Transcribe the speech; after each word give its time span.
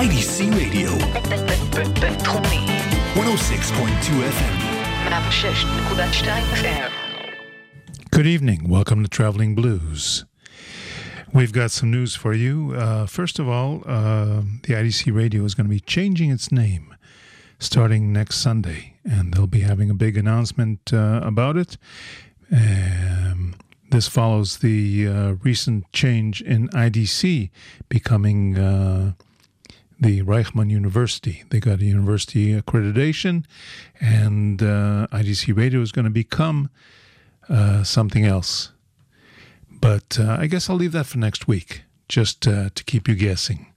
IDC 0.00 0.36
Radio. 0.60 0.90
בינתחומי. 2.00 2.66
106.2 3.14 4.22
FM. 4.36 4.56
106.2 5.10 6.26
FM. 6.62 6.90
Good 8.10 8.26
evening. 8.26 8.68
Welcome 8.68 9.02
to 9.02 9.08
Traveling 9.08 9.54
Blues. 9.54 10.24
We've 11.32 11.52
got 11.52 11.70
some 11.70 11.90
news 11.90 12.14
for 12.14 12.32
you. 12.32 12.74
Uh, 12.74 13.06
first 13.06 13.38
of 13.38 13.48
all, 13.48 13.82
uh, 13.86 14.42
the 14.64 14.72
IDC 14.80 15.14
radio 15.14 15.44
is 15.44 15.54
going 15.54 15.66
to 15.66 15.76
be 15.78 15.80
changing 15.80 16.30
its 16.30 16.50
name 16.50 16.94
starting 17.58 18.12
next 18.12 18.36
Sunday, 18.36 18.94
and 19.04 19.32
they'll 19.32 19.46
be 19.46 19.60
having 19.60 19.90
a 19.90 19.94
big 19.94 20.16
announcement 20.16 20.92
uh, 20.92 21.20
about 21.22 21.56
it. 21.56 21.76
Um, 22.52 23.54
this 23.90 24.08
follows 24.08 24.58
the 24.58 25.06
uh, 25.08 25.32
recent 25.42 25.90
change 25.92 26.42
in 26.42 26.68
IDC 26.70 27.50
becoming 27.88 28.58
uh, 28.58 29.12
the 30.01 30.23
Reichman 30.23 30.71
University. 30.71 31.43
They 31.49 31.59
got 31.59 31.79
a 31.79 31.85
university 31.85 32.59
accreditation, 32.59 33.45
and 34.01 34.61
uh, 34.61 35.07
IDC 35.11 35.55
radio 35.55 35.79
is 35.81 35.91
going 35.91 36.05
to 36.05 36.11
become 36.11 36.71
uh, 37.47 37.83
something 37.83 38.25
else. 38.25 38.71
But 39.69 40.19
uh, 40.19 40.37
I 40.39 40.47
guess 40.47 40.69
I'll 40.69 40.75
leave 40.75 40.91
that 40.93 41.05
for 41.05 41.19
next 41.19 41.47
week, 41.47 41.83
just 42.09 42.47
uh, 42.47 42.71
to 42.73 42.83
keep 42.83 43.07
you 43.07 43.15
guessing. 43.15 43.67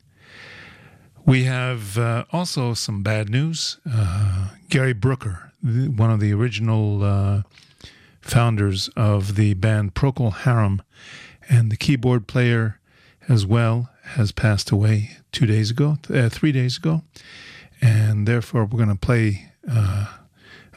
We 1.26 1.44
have 1.44 1.98
uh, 1.98 2.24
also 2.32 2.72
some 2.72 3.02
bad 3.02 3.28
news. 3.28 3.78
Uh, 3.90 4.48
Gary 4.70 4.94
Brooker, 4.94 5.52
one 5.62 6.10
of 6.10 6.20
the 6.20 6.32
original 6.32 7.44
founders 8.22 8.88
of 8.96 9.36
the 9.36 9.52
band 9.52 9.94
Procol 9.94 10.32
Harum, 10.32 10.82
and 11.50 11.70
the 11.70 11.76
keyboard 11.76 12.26
player 12.26 12.80
as 13.28 13.44
well, 13.44 13.90
has 14.04 14.32
passed 14.32 14.70
away 14.70 15.16
two 15.32 15.46
days 15.46 15.70
ago, 15.70 15.98
uh, 16.12 16.28
three 16.28 16.52
days 16.52 16.76
ago. 16.76 17.02
And 17.80 18.26
therefore, 18.26 18.64
we're 18.64 18.78
going 18.78 18.88
to 18.88 19.06
play 19.06 19.50
uh, 19.68 20.06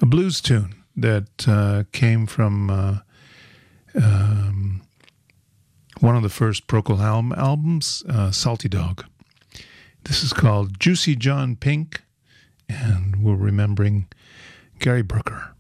a 0.02 0.06
blues 0.06 0.42
tune 0.42 0.75
that 0.95 1.47
uh, 1.47 1.84
came 1.92 2.25
from 2.25 2.69
uh, 2.69 2.97
um, 3.95 4.81
one 6.00 6.16
of 6.16 6.23
the 6.23 6.30
first 6.30 6.67
Procol 6.67 7.00
Harum 7.00 7.34
albums, 7.34 8.03
uh, 8.09 8.31
Salty 8.31 8.69
Dog. 8.69 9.06
This 10.03 10.23
is 10.23 10.34
called 10.34 10.80
Juicy 10.80 11.16
John 11.16 11.56
Pink, 11.56 12.03
and 12.69 13.23
we're 13.23 13.36
remembering 13.36 14.08
Gary 14.80 15.02
Brooker. 15.02 15.53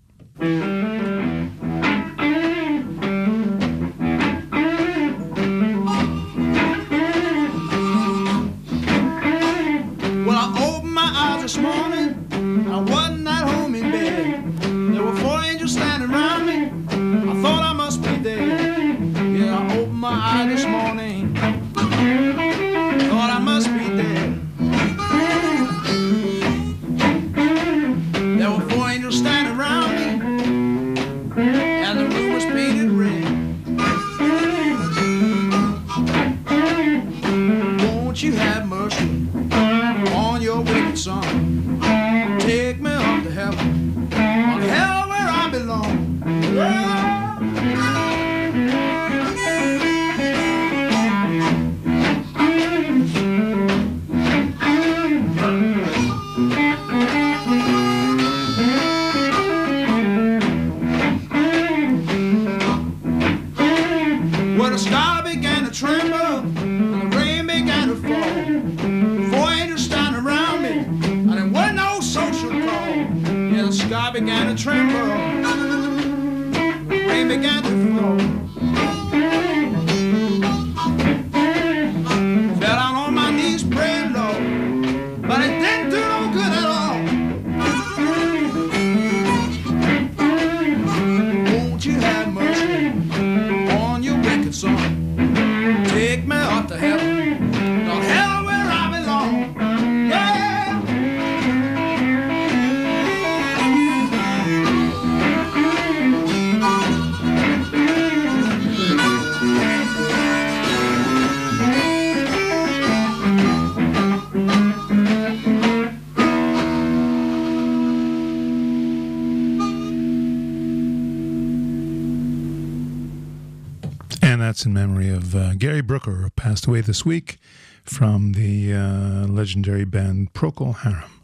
Passed 126.57 126.65
away 126.65 126.81
this 126.81 127.05
week 127.05 127.37
from 127.83 128.31
the 128.31 128.73
uh, 128.73 129.27
legendary 129.27 129.85
band 129.85 130.33
Procol 130.33 130.77
Harum. 130.77 131.23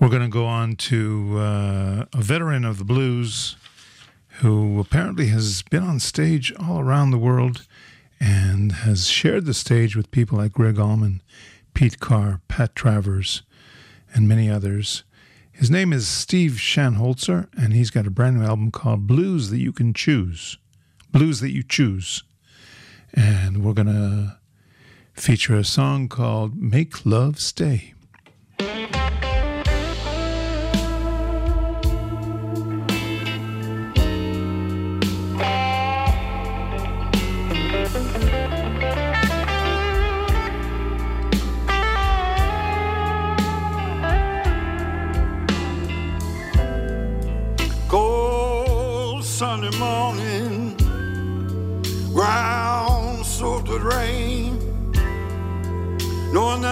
We're 0.00 0.08
going 0.08 0.22
to 0.22 0.28
go 0.28 0.46
on 0.46 0.74
to 0.90 1.38
uh, 1.38 2.04
a 2.12 2.20
veteran 2.20 2.64
of 2.64 2.78
the 2.78 2.84
blues 2.84 3.54
who 4.40 4.80
apparently 4.80 5.28
has 5.28 5.62
been 5.62 5.84
on 5.84 6.00
stage 6.00 6.52
all 6.58 6.80
around 6.80 7.12
the 7.12 7.18
world 7.18 7.68
and 8.18 8.72
has 8.72 9.06
shared 9.06 9.44
the 9.44 9.54
stage 9.54 9.94
with 9.94 10.10
people 10.10 10.38
like 10.38 10.50
Gregg 10.54 10.80
Allman, 10.80 11.22
Pete 11.72 12.00
Carr, 12.00 12.40
Pat 12.48 12.74
Travers, 12.74 13.42
and 14.12 14.26
many 14.26 14.50
others. 14.50 15.04
His 15.52 15.70
name 15.70 15.92
is 15.92 16.08
Steve 16.08 16.54
Shanholzer, 16.54 17.46
and 17.56 17.72
he's 17.74 17.90
got 17.90 18.08
a 18.08 18.10
brand 18.10 18.40
new 18.40 18.44
album 18.44 18.72
called 18.72 19.06
Blues 19.06 19.50
That 19.50 19.58
You 19.58 19.70
Can 19.70 19.94
Choose 19.94 20.58
blues 21.12 21.40
that 21.40 21.52
you 21.52 21.62
choose. 21.62 22.22
And 23.14 23.64
we're 23.64 23.74
going 23.74 23.86
to 23.86 24.38
feature 25.14 25.56
a 25.56 25.64
song 25.64 26.08
called 26.08 26.56
Make 26.56 27.04
Love 27.04 27.40
Stay. 27.40 27.94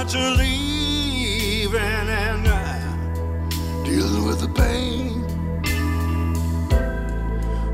That 0.06 0.14
you're 0.14 0.36
leaving 0.36 1.80
and 1.80 2.46
uh, 2.46 2.78
dealing 3.84 4.24
with 4.24 4.40
the 4.40 4.48
pain. 4.48 5.22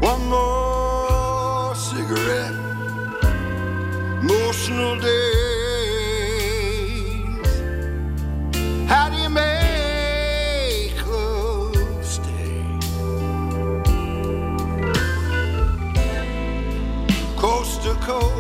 One 0.00 0.26
more 0.28 1.74
cigarette, 1.74 2.54
emotional 4.22 4.98
days. 5.00 5.32
How 8.88 9.10
do 9.10 9.16
you 9.16 9.28
make 9.28 11.06
love 11.06 12.04
stay? 12.04 12.64
coast 17.36 17.82
to 17.82 17.94
coast, 17.96 18.31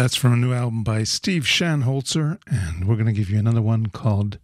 That's 0.00 0.16
from 0.16 0.32
a 0.32 0.36
new 0.36 0.54
album 0.54 0.82
by 0.82 1.04
Steve 1.04 1.42
Shanholzer, 1.42 2.38
and 2.46 2.88
we're 2.88 2.94
going 2.94 3.04
to 3.04 3.12
give 3.12 3.28
you 3.28 3.38
another 3.38 3.60
one 3.60 3.88
called 3.88 4.38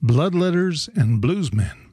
Blood 0.00 0.34
Letters 0.34 0.88
and 0.96 1.22
Bluesmen. 1.22 1.83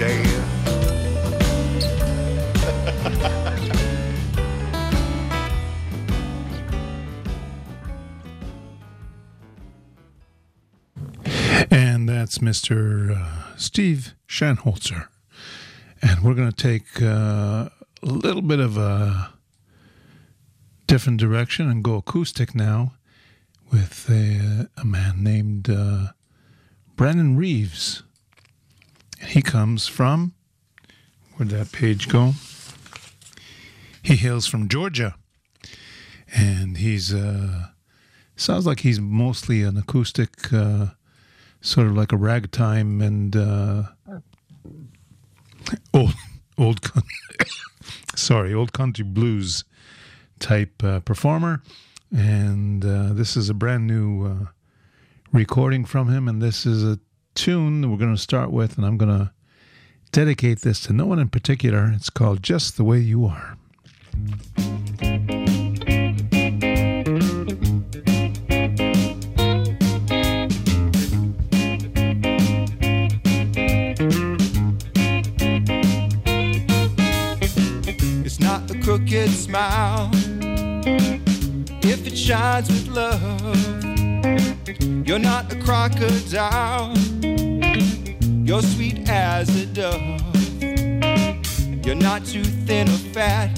and 11.70 12.08
that's 12.08 12.38
Mr. 12.38 13.14
Uh, 13.14 13.56
Steve 13.58 14.14
Schanholzer. 14.26 15.08
And 16.00 16.22
we're 16.22 16.32
going 16.32 16.50
to 16.50 16.56
take 16.56 17.02
uh, 17.02 17.68
a 18.02 18.06
little 18.06 18.40
bit 18.40 18.58
of 18.58 18.78
a 18.78 19.34
different 20.86 21.20
direction 21.20 21.68
and 21.68 21.84
go 21.84 21.96
acoustic 21.96 22.54
now 22.54 22.94
with 23.70 24.08
a, 24.08 24.70
a 24.78 24.84
man 24.86 25.22
named 25.22 25.68
uh, 25.68 26.12
Brennan 26.96 27.36
Reeves. 27.36 28.02
He 29.22 29.42
comes 29.42 29.86
from, 29.86 30.34
where'd 31.34 31.50
that 31.50 31.72
page 31.72 32.08
go? 32.08 32.32
He 34.02 34.16
hails 34.16 34.46
from 34.46 34.68
Georgia. 34.68 35.14
And 36.34 36.78
he's, 36.78 37.12
uh, 37.12 37.66
sounds 38.36 38.66
like 38.66 38.80
he's 38.80 39.00
mostly 39.00 39.62
an 39.62 39.76
acoustic, 39.76 40.52
uh, 40.52 40.86
sort 41.60 41.86
of 41.88 41.96
like 41.96 42.12
a 42.12 42.16
ragtime 42.16 43.00
and 43.00 43.36
uh, 43.36 43.82
old, 45.92 46.14
old, 46.56 46.82
coun- 46.82 47.02
sorry, 48.16 48.54
old 48.54 48.72
country 48.72 49.04
blues 49.04 49.64
type 50.38 50.82
uh, 50.82 51.00
performer. 51.00 51.62
And 52.10 52.84
uh, 52.84 53.12
this 53.12 53.36
is 53.36 53.50
a 53.50 53.54
brand 53.54 53.86
new 53.86 54.26
uh, 54.26 54.46
recording 55.32 55.84
from 55.84 56.08
him. 56.08 56.26
And 56.28 56.40
this 56.40 56.64
is 56.64 56.82
a 56.82 56.98
tune 57.34 57.80
that 57.80 57.88
we're 57.88 57.96
going 57.96 58.14
to 58.14 58.20
start 58.20 58.50
with. 58.50 58.76
And 58.76 58.86
I'm 58.86 58.96
going 58.96 59.16
to 59.16 59.32
dedicate 60.12 60.60
this 60.60 60.80
to 60.80 60.92
no 60.92 61.06
one 61.06 61.18
in 61.18 61.28
particular. 61.28 61.92
It's 61.94 62.10
called 62.10 62.42
Just 62.42 62.76
the 62.76 62.84
Way 62.84 62.98
You 62.98 63.26
Are. 63.26 63.56
It's 78.22 78.40
not 78.40 78.66
the 78.68 78.80
crooked 78.82 79.30
smile 79.30 80.10
if 81.82 82.06
it 82.06 82.16
shines 82.16 82.68
with 82.68 82.88
love. 82.88 83.89
You're 85.04 85.18
not 85.18 85.52
a 85.52 85.56
crocodile, 85.56 86.96
you're 88.44 88.62
sweet 88.62 89.08
as 89.08 89.48
a 89.56 89.66
dove. 89.66 90.20
You're 91.84 91.94
not 91.94 92.24
too 92.24 92.44
thin 92.44 92.88
or 92.88 92.98
fat, 93.12 93.50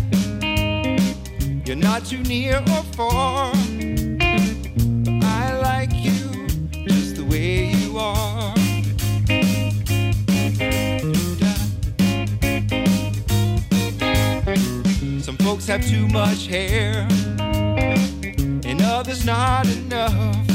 you're 1.66 1.76
not 1.76 2.06
too 2.06 2.22
near 2.22 2.58
or 2.58 2.82
far. 2.94 3.52
But 3.52 5.24
I 5.24 5.58
like 5.60 5.92
you 5.92 6.46
just 6.86 7.16
the 7.16 7.24
way 7.28 7.72
you 7.72 7.98
are. 7.98 8.54
Some 15.20 15.36
folks 15.38 15.66
have 15.66 15.86
too 15.86 16.08
much 16.08 16.46
hair, 16.46 17.06
and 17.38 18.80
others 18.80 19.26
not 19.26 19.66
enough. 19.66 20.51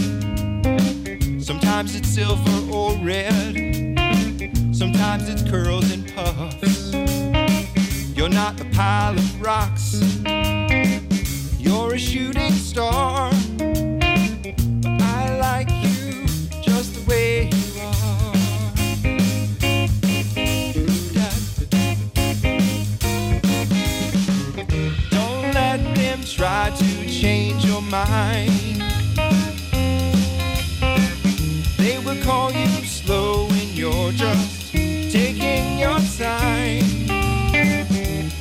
Sometimes 1.68 1.96
it's 1.96 2.08
silver 2.08 2.72
or 2.72 2.94
red, 3.04 3.54
sometimes 4.72 5.28
it's 5.28 5.44
curls 5.44 5.92
and 5.92 6.08
puffs. 6.16 6.94
You're 8.16 8.30
not 8.30 8.62
a 8.62 8.66
pile 8.72 9.14
of 9.14 9.42
rocks, 9.42 10.02
you're 11.60 11.94
a 11.94 12.00
shooting 12.00 12.54
star. 12.54 13.32
But 13.58 15.02
I 15.02 15.38
like 15.40 15.70
you 15.84 16.26
just 16.62 16.96
the 16.96 17.02
way 17.06 17.50
you 17.50 17.82
are. 17.82 18.34
Don't 25.12 25.54
let 25.54 25.84
them 25.96 26.24
try 26.24 26.72
to 26.76 27.10
change 27.10 27.66
your 27.66 27.82
mind. 27.82 28.57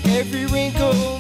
Every 0.05 0.47
wrinkle. 0.47 1.16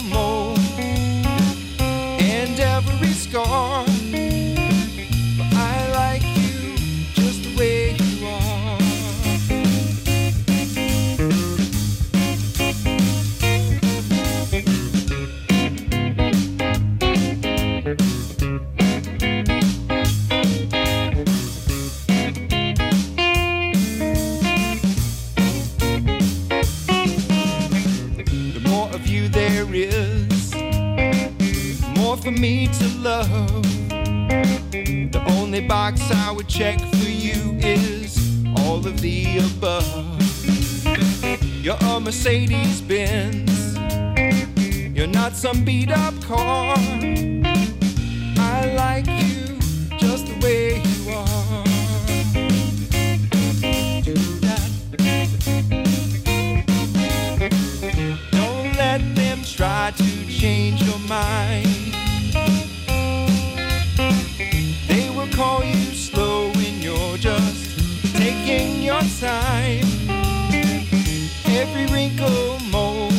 Every 71.47 71.87
wrinkle, 71.87 72.59
mold, 72.71 73.13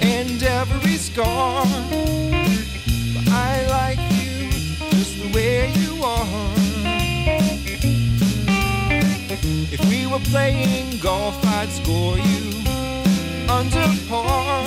and 0.00 0.42
every 0.42 0.96
scar. 0.96 1.64
But 3.14 3.28
I 3.28 3.66
like 3.68 3.98
you 4.18 4.50
just 4.90 5.14
the 5.22 5.28
way 5.34 5.72
you 5.82 6.02
are. 6.04 6.54
If 9.72 9.80
we 9.88 10.06
were 10.06 10.24
playing 10.30 10.98
golf, 11.00 11.36
I'd 11.46 11.70
score 11.70 12.18
you 12.18 12.46
under 13.48 13.86
par. 14.08 14.65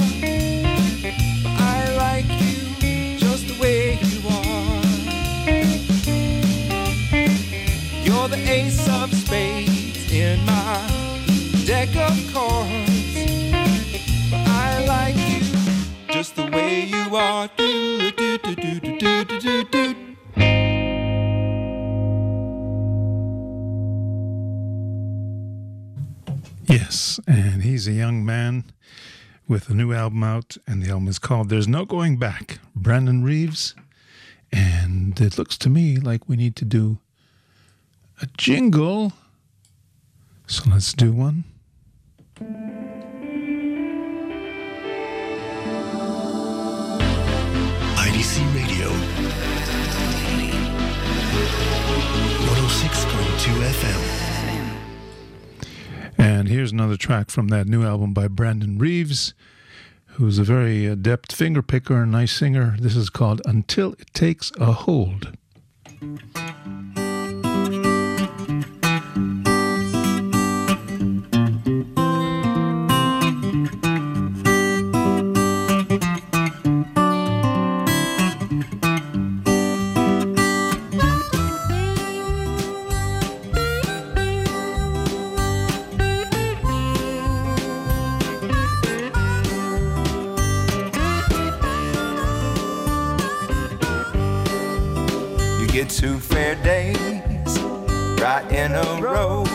I 14.32 14.86
like 14.88 15.16
you 15.16 15.40
just 16.14 16.36
the 16.36 16.46
way 16.52 16.86
you 16.86 17.16
are. 17.16 17.50
Do, 17.58 18.12
do, 18.12 18.38
do, 18.38 18.56
do, 18.56 18.80
do, 18.80 18.98
do, 19.00 19.26
do, 19.26 19.64
do, 19.64 19.94
do. 19.94 19.96
Yes, 26.68 27.20
and 27.28 27.64
he's 27.64 27.88
a 27.88 27.94
young 27.94 28.24
man 28.24 28.66
with 29.48 29.70
a 29.70 29.74
new 29.74 29.92
album 29.92 30.24
out, 30.24 30.58
and 30.68 30.84
the 30.84 30.90
album 30.90 31.08
is 31.08 31.18
called 31.18 31.50
There's 31.50 31.68
No 31.68 31.86
Going 31.86 32.18
Back. 32.18 32.60
Brandon 32.76 33.24
Reeves. 33.24 33.74
And 34.52 35.20
it 35.20 35.38
looks 35.38 35.58
to 35.60 35.70
me 35.70 35.98
like 35.98 36.30
we 36.30 36.36
need 36.36 36.56
to 36.58 36.66
do 36.66 37.00
a 38.22 38.28
jingle. 38.38 39.14
So 40.48 40.70
let's 40.70 40.94
do 40.94 41.12
one. 41.12 41.46
IDC 42.40 42.48
Radio. 48.56 48.88
106.2 52.48 53.60
FM. 53.68 54.00
And 56.18 56.48
here's 56.48 56.72
another 56.72 56.96
track 56.96 57.30
from 57.30 57.50
that 57.50 57.68
new 57.68 57.84
album 57.84 58.14
by 58.14 58.30
Brandon 58.30 58.78
Reeves, 58.78 59.34
who's 60.12 60.40
a 60.40 60.44
very 60.46 60.86
adept 60.86 61.34
finger 61.34 61.62
picker 61.62 62.04
and 62.04 62.14
nice 62.14 62.32
singer. 62.32 62.78
This 62.80 62.96
is 62.96 63.10
called 63.10 63.42
Until 63.44 63.92
It 64.00 64.14
Takes 64.14 64.54
a 64.58 64.72
Hold. 64.72 65.34
Two 95.86 96.20
fair 96.20 96.56
days 96.64 97.60
right 98.20 98.46
in 98.52 98.74
a 98.74 99.02
row. 99.02 99.46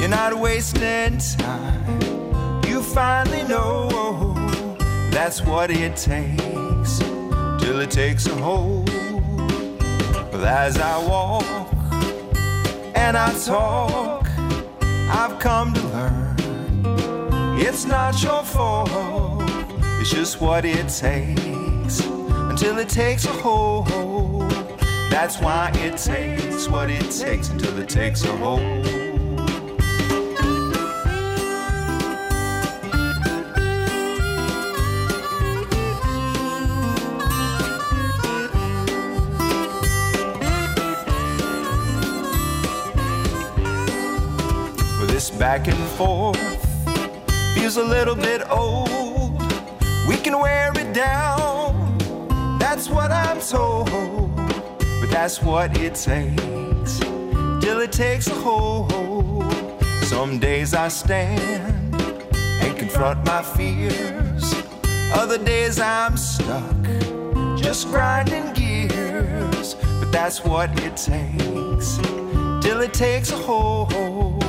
You're 0.00 0.08
not 0.08 0.38
wasting 0.38 1.18
time. 1.18 2.62
You 2.66 2.82
finally 2.82 3.44
know 3.44 4.34
that's 5.10 5.42
what 5.42 5.70
it 5.70 5.96
takes 5.96 6.98
till 7.62 7.80
it 7.80 7.90
takes 7.90 8.26
a 8.26 8.34
hold. 8.34 8.86
But 10.32 10.44
as 10.44 10.78
I 10.78 10.98
walk 11.06 11.44
and 12.96 13.16
I 13.16 13.32
talk, 13.44 14.26
I've 15.10 15.38
come 15.38 15.74
to 15.74 15.82
learn 15.88 16.32
it's 17.64 17.84
not 17.84 18.20
your 18.22 18.42
fault. 18.42 19.42
It's 20.00 20.10
just 20.10 20.40
what 20.40 20.64
it 20.64 20.88
takes 20.88 22.00
until 22.00 22.78
it 22.78 22.88
takes 22.88 23.24
a 23.24 23.28
hold. 23.28 24.31
That's 25.12 25.38
why 25.38 25.70
it 25.74 25.98
takes 25.98 26.68
what 26.68 26.88
it 26.88 27.10
takes 27.10 27.50
until 27.50 27.78
it 27.78 27.88
takes 27.90 28.24
a 28.24 28.34
hold. 28.38 28.60
This 45.06 45.30
back 45.30 45.68
and 45.68 45.76
forth 45.90 46.38
feels 47.54 47.76
a 47.76 47.84
little 47.84 48.16
bit 48.16 48.42
old. 48.50 49.40
We 50.08 50.16
can 50.16 50.38
wear 50.40 50.72
it 50.74 50.94
down. 50.94 51.98
That's 52.58 52.88
what 52.88 53.12
I'm 53.12 53.40
told. 53.40 54.11
That's 55.22 55.40
what 55.40 55.78
it 55.78 55.94
takes 55.94 56.98
till 56.98 57.80
it 57.80 57.92
takes 57.92 58.26
a 58.26 58.34
hold. 58.34 59.44
Some 60.02 60.40
days 60.40 60.74
I 60.74 60.88
stand 60.88 61.94
and 61.94 62.76
confront 62.76 63.24
my 63.24 63.40
fears. 63.40 64.52
Other 65.14 65.38
days 65.38 65.78
I'm 65.78 66.16
stuck, 66.16 66.74
just 67.56 67.86
grinding 67.86 68.52
gears. 68.52 69.74
But 70.00 70.10
that's 70.10 70.44
what 70.44 70.70
it 70.82 70.96
takes 70.96 71.98
till 72.60 72.80
it 72.80 72.92
takes 72.92 73.30
a 73.30 73.36
hold. 73.36 74.42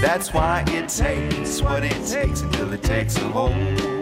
That's 0.00 0.32
why 0.32 0.62
it 0.68 0.90
takes 0.90 1.60
what 1.60 1.82
it 1.82 2.06
takes 2.06 2.42
until 2.42 2.72
it 2.72 2.84
takes 2.84 3.16
a 3.16 3.28
hold. 3.30 3.93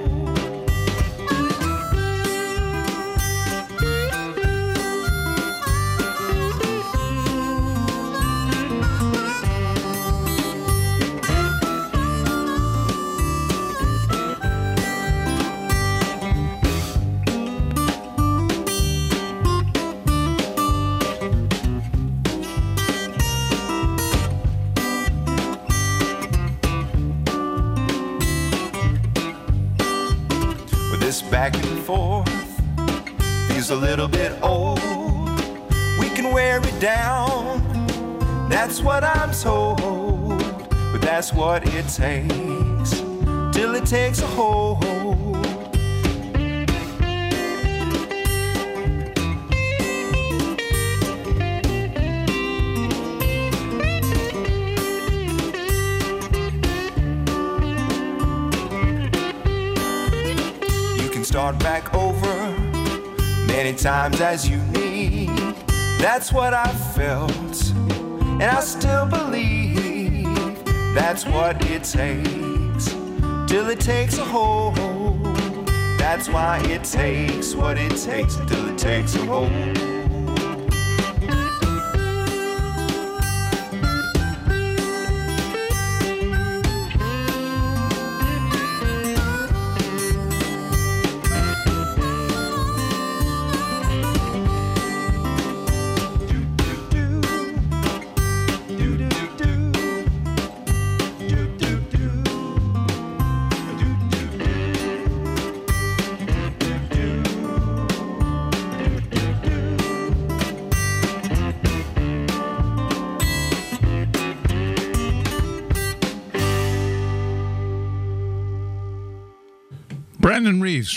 This 31.12 31.20
back 31.20 31.54
and 31.54 31.78
forth 31.80 32.26
feels 33.46 33.68
a 33.68 33.76
little 33.76 34.08
bit 34.08 34.32
old. 34.42 34.80
We 36.00 36.08
can 36.08 36.32
wear 36.32 36.58
it 36.58 36.80
down, 36.80 37.60
that's 38.48 38.80
what 38.80 39.04
I'm 39.04 39.30
told. 39.30 40.38
But 40.70 41.02
that's 41.02 41.34
what 41.34 41.66
it 41.66 41.86
takes 41.88 43.00
till 43.54 43.74
it 43.74 43.84
takes 43.84 44.22
a 44.22 44.26
hold. 44.26 44.91
Times 63.74 64.20
as 64.20 64.48
you 64.48 64.58
need. 64.72 65.30
That's 65.98 66.32
what 66.32 66.54
I 66.54 66.68
felt, 66.94 67.70
and 67.70 68.42
I 68.42 68.60
still 68.60 69.06
believe 69.06 70.64
that's 70.94 71.24
what 71.26 71.64
it 71.70 71.84
takes 71.84 72.86
till 73.50 73.68
it 73.68 73.80
takes 73.80 74.18
a 74.18 74.24
hold. 74.24 75.22
That's 75.98 76.28
why 76.28 76.58
it 76.64 76.84
takes 76.84 77.54
what 77.54 77.78
it 77.78 77.96
takes 77.96 78.36
till 78.36 78.68
it 78.68 78.78
takes 78.78 79.14
a 79.14 79.24
hold. 79.26 79.91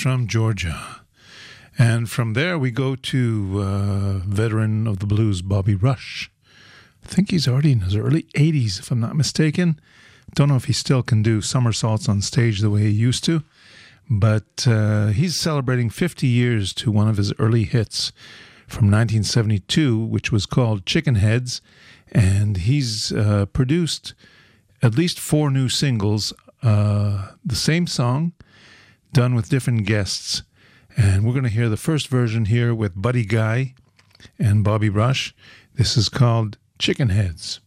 From 0.05 0.27
Georgia. 0.27 1.01
And 1.79 2.07
from 2.07 2.33
there, 2.33 2.59
we 2.59 2.69
go 2.69 2.95
to 2.95 3.59
uh, 3.59 4.17
veteran 4.19 4.85
of 4.85 4.99
the 4.99 5.07
blues, 5.07 5.41
Bobby 5.41 5.73
Rush. 5.73 6.29
I 7.03 7.07
think 7.07 7.31
he's 7.31 7.47
already 7.47 7.71
in 7.71 7.79
his 7.79 7.95
early 7.95 8.21
80s, 8.35 8.77
if 8.77 8.91
I'm 8.91 8.99
not 8.99 9.15
mistaken. 9.15 9.79
Don't 10.35 10.49
know 10.49 10.57
if 10.57 10.65
he 10.65 10.73
still 10.73 11.01
can 11.01 11.23
do 11.23 11.41
somersaults 11.41 12.07
on 12.07 12.21
stage 12.21 12.59
the 12.59 12.69
way 12.69 12.81
he 12.81 12.91
used 12.91 13.23
to, 13.23 13.41
but 14.07 14.67
uh, 14.67 15.07
he's 15.07 15.39
celebrating 15.39 15.89
50 15.89 16.27
years 16.27 16.71
to 16.75 16.91
one 16.91 17.07
of 17.07 17.17
his 17.17 17.33
early 17.39 17.63
hits 17.63 18.11
from 18.67 18.91
1972, 18.91 19.97
which 19.97 20.31
was 20.31 20.45
called 20.45 20.85
Chicken 20.85 21.15
Heads. 21.15 21.61
And 22.11 22.57
he's 22.57 23.11
uh, 23.11 23.47
produced 23.47 24.13
at 24.83 24.93
least 24.93 25.19
four 25.19 25.49
new 25.49 25.67
singles, 25.67 26.31
uh, 26.61 27.31
the 27.43 27.55
same 27.55 27.87
song, 27.87 28.33
done 29.15 29.33
with 29.33 29.47
different 29.47 29.85
guests. 29.85 30.43
And 30.97 31.25
we're 31.25 31.31
going 31.31 31.45
to 31.45 31.49
hear 31.49 31.69
the 31.69 31.77
first 31.77 32.09
version 32.09 32.45
here 32.45 32.75
with 32.75 33.01
Buddy 33.01 33.23
Guy 33.23 33.73
and 34.37 34.61
Bobby 34.61 34.89
Rush. 34.89 35.33
This 35.75 35.95
is 35.95 36.09
called 36.09 36.57
Chicken 36.79 37.07
Heads. 37.07 37.61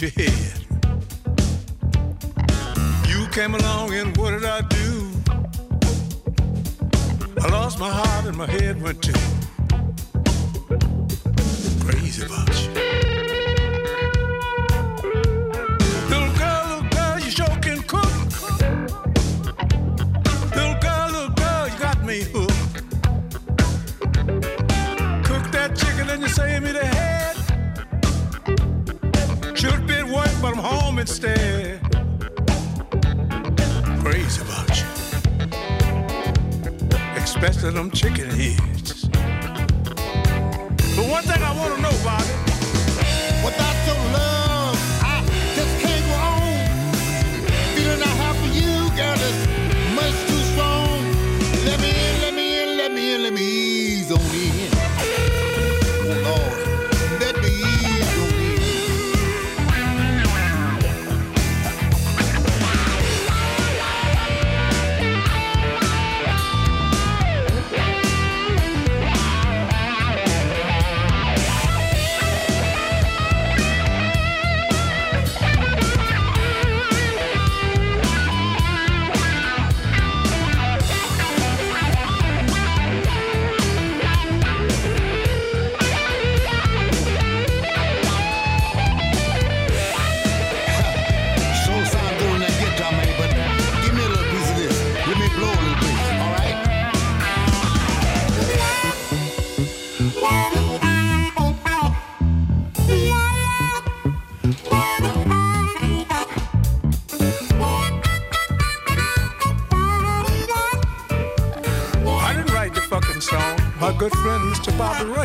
lose 0.00 0.16
your 0.16 0.26
head. 0.26 0.66
You 3.08 3.26
came 3.28 3.54
along 3.54 3.94
and 3.94 4.16
what 4.16 4.30
did 4.32 4.44
I 4.44 4.60
do? 4.62 5.10
I 7.40 7.48
lost 7.48 7.78
my 7.78 7.90
heart 7.90 8.26
and 8.26 8.36
my 8.36 8.46
head 8.46 8.82
went 8.82 9.02
too. 9.02 9.25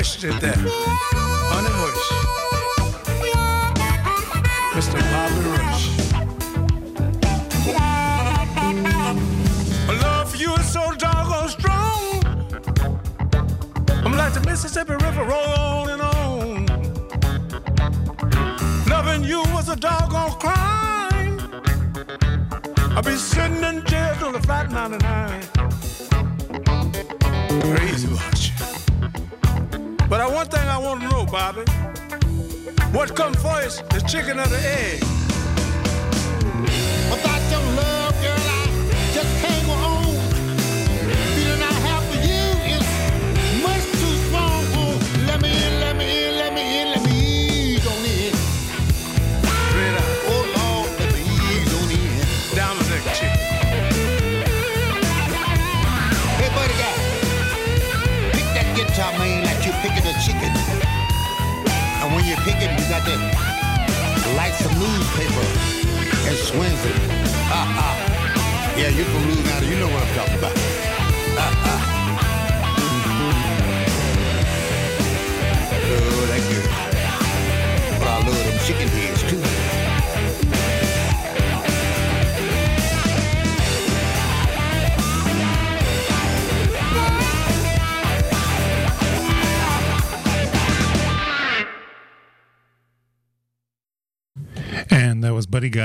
question 0.02 0.32
done. 0.40 0.81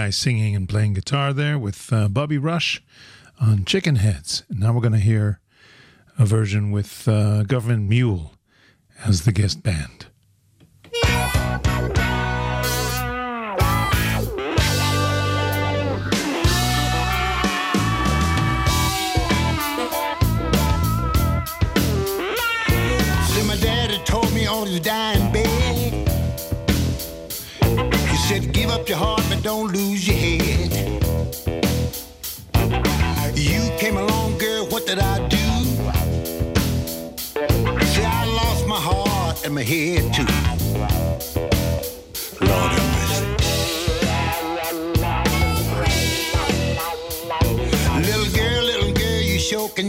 guy 0.07 0.11
singing 0.11 0.55
and 0.55 0.69
playing 0.69 0.93
guitar 0.93 1.33
there 1.33 1.59
with 1.59 1.93
uh, 1.93 2.07
Bobby 2.07 2.39
Rush 2.39 2.81
on 3.41 3.65
Chicken 3.65 3.97
Heads. 3.97 4.45
And 4.49 4.61
now 4.61 4.73
we're 4.73 4.81
going 4.81 4.93
to 4.93 5.01
hear 5.01 5.41
a 6.17 6.25
version 6.25 6.71
with 6.71 7.09
uh, 7.09 7.43
Government 7.43 7.89
Mule 7.89 8.35
as 9.05 9.25
the 9.25 9.33
guest 9.33 9.65
band. 9.65 10.07
don't 29.47 29.73
lose. 29.73 29.86
I'm 39.57 39.65
headed. 39.65 40.19
Lord 42.43 42.73
mercy. 42.77 43.25
Little 48.05 48.31
girl, 48.37 48.65
little 48.65 48.93
girl, 48.93 49.23
you 49.23 49.39
sure 49.39 49.71
can 49.71 49.89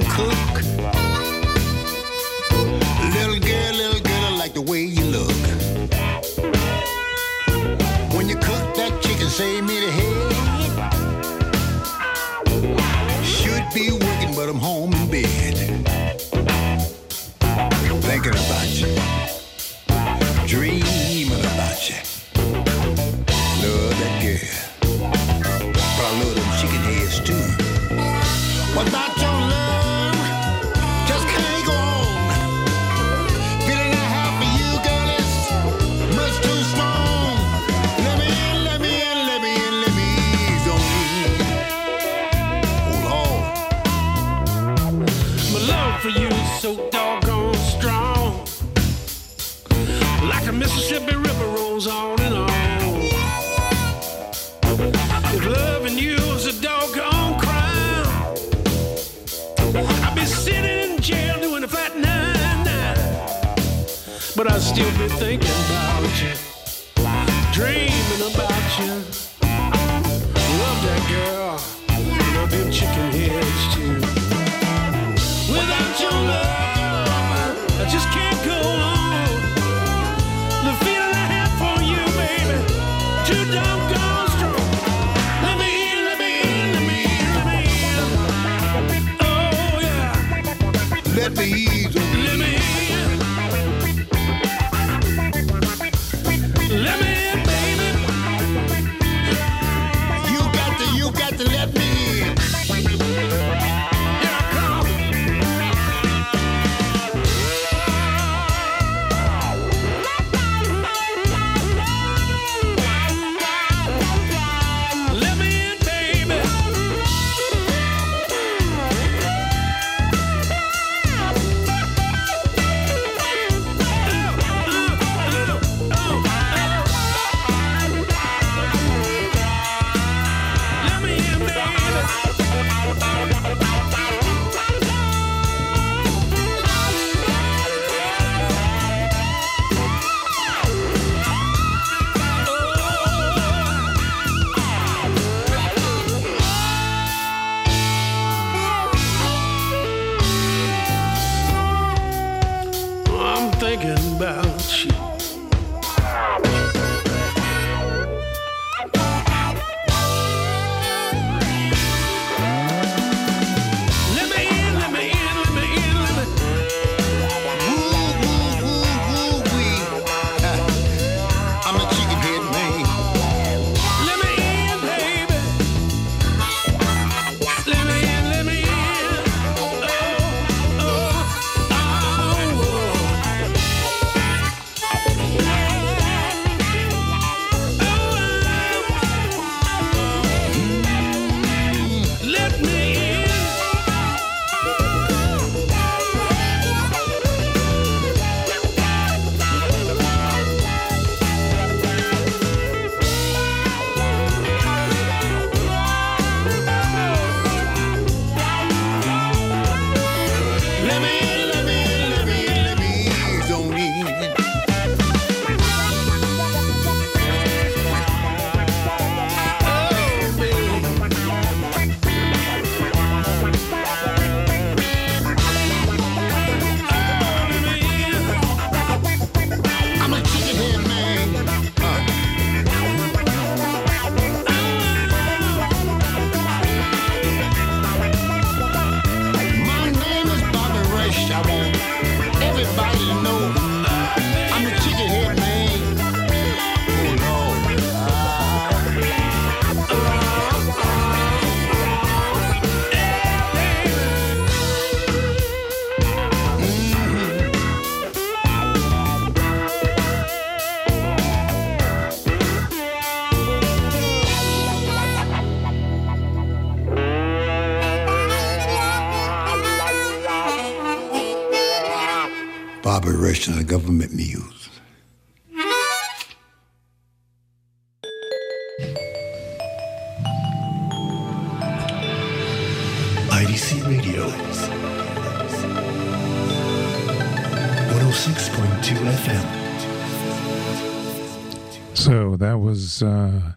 uh, 293.02 293.54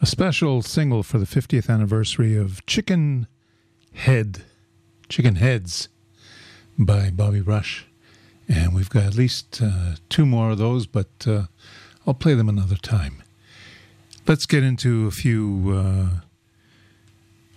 a 0.00 0.06
special 0.06 0.62
single 0.62 1.02
for 1.02 1.18
the 1.18 1.26
50th 1.26 1.68
anniversary 1.70 2.36
of 2.36 2.64
Chicken 2.66 3.26
Head, 3.92 4.42
Chicken 5.08 5.36
Heads 5.36 5.88
by 6.78 7.10
Bobby 7.10 7.40
Rush. 7.40 7.86
And 8.48 8.74
we've 8.74 8.90
got 8.90 9.04
at 9.04 9.14
least 9.14 9.60
uh, 9.62 9.96
two 10.08 10.26
more 10.26 10.50
of 10.50 10.58
those, 10.58 10.86
but 10.86 11.08
uh, 11.26 11.44
I'll 12.06 12.14
play 12.14 12.34
them 12.34 12.48
another 12.48 12.76
time. 12.76 13.22
Let's 14.26 14.46
get 14.46 14.62
into 14.62 15.06
a 15.06 15.10
few 15.10 15.72
uh, 15.74 16.08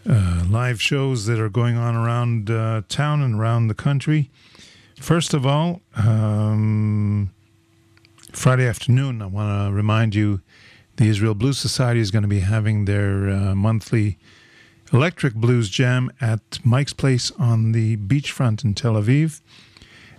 uh, 0.10 0.46
live 0.50 0.82
shows 0.82 1.26
that 1.26 1.40
are 1.40 1.50
going 1.50 1.76
on 1.76 1.96
around 1.96 2.50
uh, 2.50 2.82
town 2.88 3.22
and 3.22 3.36
around 3.36 3.68
the 3.68 3.74
country. 3.74 4.30
First 5.00 5.34
of 5.34 5.46
all, 5.46 5.82
um, 5.96 7.32
Friday 8.32 8.68
afternoon, 8.68 9.22
I 9.22 9.26
want 9.26 9.70
to 9.70 9.74
remind 9.74 10.16
you 10.16 10.42
the 10.98 11.08
Israel 11.08 11.36
Blues 11.36 11.58
Society 11.58 12.00
is 12.00 12.12
going 12.12 12.24
to 12.24 12.28
be 12.28 12.42
having 12.42 12.86
their 12.86 13.30
uh, 13.30 13.56
monthly 13.56 14.18
Electric 14.92 15.36
Blues 15.36 15.70
Jam 15.70 16.12
at 16.20 16.60
Mike's 16.64 16.94
Place 16.94 17.32
on 17.40 17.72
the 17.72 17.98
beachfront 17.98 18.64
in 18.64 18.74
Tel 18.74 18.94
Aviv. 18.94 19.42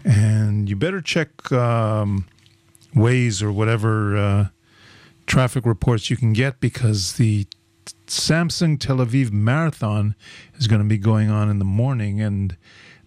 And 0.04 0.68
you 0.68 0.76
better 0.76 1.00
check 1.00 1.50
um, 1.52 2.26
Waze 2.94 3.42
or 3.42 3.50
whatever 3.50 4.16
uh, 4.16 4.46
traffic 5.26 5.66
reports 5.66 6.10
you 6.10 6.16
can 6.16 6.32
get 6.32 6.60
because 6.60 7.14
the 7.14 7.46
Samsung 8.06 8.78
Tel 8.78 8.98
Aviv 8.98 9.32
Marathon 9.32 10.14
is 10.56 10.68
going 10.68 10.82
to 10.82 10.88
be 10.88 10.98
going 10.98 11.30
on 11.30 11.50
in 11.50 11.58
the 11.58 11.64
morning, 11.64 12.20
and 12.20 12.56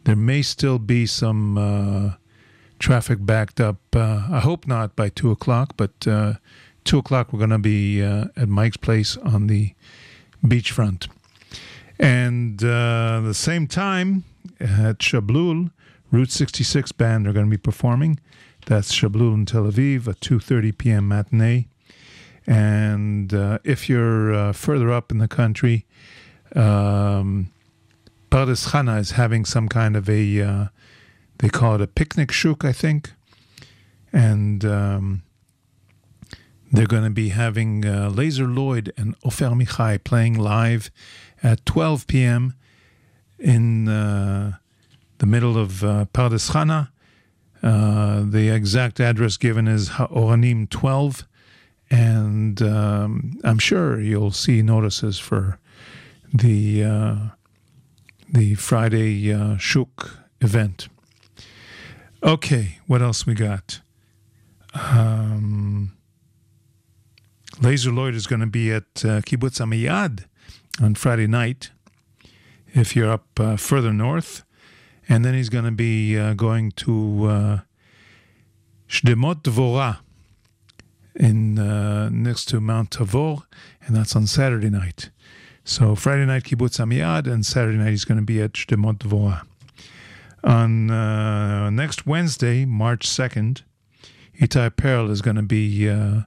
there 0.04 0.16
may 0.16 0.42
still 0.42 0.78
be 0.78 1.06
some 1.06 1.58
uh, 1.58 2.16
traffic 2.80 3.20
backed 3.22 3.62
up. 3.62 3.78
Uh, 3.96 4.28
I 4.30 4.40
hope 4.40 4.68
not 4.68 4.96
by 4.96 5.10
two 5.10 5.32
o'clock, 5.32 5.74
but 5.78 6.08
uh, 6.08 6.34
two 6.84 7.00
o'clock 7.00 7.32
we're 7.32 7.40
going 7.40 7.52
to 7.52 7.60
be 7.60 8.04
uh, 8.04 8.26
at 8.36 8.50
Mike's 8.50 8.78
place 8.78 9.18
on 9.18 9.48
the 9.48 9.74
beachfront. 10.44 11.08
And 12.00 12.64
uh, 12.64 13.22
the 13.24 13.34
same 13.34 13.68
time 13.68 14.24
at 14.60 15.00
Shablul, 15.00 15.72
Route 16.12 16.32
66 16.32 16.92
band 16.94 17.28
are 17.28 17.34
going 17.34 17.46
to 17.46 17.50
be 17.50 17.58
performing. 17.58 18.20
That's 18.66 18.92
Shablul 18.92 19.34
in 19.34 19.46
Tel 19.46 19.64
Aviv, 19.64 20.08
a 20.08 20.14
2:30 20.14 20.78
p.m. 20.78 21.08
matinee. 21.08 21.68
And 22.48 23.34
uh, 23.34 23.60
if 23.64 23.88
you're 23.88 24.34
uh, 24.34 24.52
further 24.52 24.92
up 24.92 25.12
in 25.12 25.20
the 25.20 25.28
country, 25.28 25.86
um, 26.56 27.52
Chana 28.32 29.00
is 29.00 29.12
having 29.12 29.46
some 29.46 29.70
kind 29.70 29.96
of 29.96 30.10
a, 30.10 30.42
uh, 30.42 30.66
they 31.38 31.50
call 31.50 31.76
it 31.76 31.82
a 31.82 31.88
picnic 31.88 32.32
shuk, 32.32 32.66
I 32.66 32.72
think. 32.72 33.12
And 34.12 34.66
um, 34.66 35.24
they're 36.72 36.88
going 36.88 37.04
to 37.04 37.10
be 37.10 37.30
having 37.30 37.86
uh, 37.86 38.10
Laser 38.10 38.48
Lloyd 38.48 38.94
and 38.96 39.16
Ofer 39.24 39.50
Michai 39.50 40.02
playing 40.04 40.40
live 40.40 40.90
at 41.44 41.66
12 41.66 42.08
p.m. 42.08 42.54
in 43.38 43.90
uh, 43.90 44.54
the 45.18 45.26
middle 45.26 45.58
of 45.58 45.84
uh, 45.84 46.06
Pardes 46.14 46.52
Chana. 46.52 46.90
Uh, 47.62 48.24
the 48.26 48.50
exact 48.50 49.00
address 49.00 49.38
given 49.38 49.68
is 49.68 49.90
Ha'oranim 49.90 50.70
12. 50.70 51.28
And 51.90 52.62
um, 52.62 53.40
I'm 53.44 53.60
sure 53.60 54.00
you'll 54.00 54.32
see 54.32 54.62
notices 54.62 55.20
for 55.20 55.60
the 56.34 56.86
uh, 56.86 57.16
the 58.32 58.56
Friday 58.56 59.34
uh, 59.34 59.58
Shuk 59.58 60.22
event. 60.40 60.88
Okay, 62.24 62.80
what 62.88 63.02
else 63.02 63.26
we 63.26 63.34
got? 63.34 63.82
Um, 64.74 65.98
Laser 67.62 67.92
Lloyd 67.92 68.16
is 68.16 68.26
going 68.26 68.40
to 68.40 68.48
be 68.48 68.72
at 68.72 69.06
uh, 69.06 69.22
Kibbutz 69.22 69.62
Amiyad 69.62 70.26
on 70.82 70.96
Friday 70.96 71.28
night. 71.28 71.70
If 72.74 72.96
you're 72.96 73.12
up 73.12 73.28
uh, 73.40 73.56
further 73.56 73.94
north, 73.94 74.44
and 75.08 75.24
then 75.24 75.36
he's 75.36 75.50
going 75.50 75.66
to 75.66 75.72
be 75.72 76.18
uh, 76.18 76.34
going 76.34 76.72
to 76.78 77.26
uh, 77.26 77.60
Shdemot 78.88 79.44
Dvorah 79.44 80.00
in 81.14 81.60
uh, 81.60 82.10
next 82.10 82.46
to 82.46 82.60
Mount 82.60 82.90
Tavor, 82.90 83.44
and 83.86 83.96
that's 83.96 84.16
on 84.16 84.26
Saturday 84.26 84.72
night. 84.72 85.12
So 85.64 85.94
Friday 85.94 86.26
night 86.26 86.46
Kibbutz 86.46 86.80
Amiyad, 86.84 87.32
and 87.32 87.46
Saturday 87.46 87.78
night 87.78 87.92
he's 87.92 88.06
going 88.06 88.20
to 88.20 88.26
be 88.26 88.42
at 88.42 88.54
Shdemot 88.54 88.98
Dvorah. 88.98 89.46
On 90.44 90.90
uh, 90.90 91.70
next 91.70 92.08
Wednesday, 92.08 92.66
March 92.66 93.08
2nd, 93.08 93.62
Itai 94.40 94.72
Perel 94.72 95.12
is 95.12 95.22
going 95.22 95.36
to 95.36 95.44
be 95.44 95.88
uh, 95.88 96.22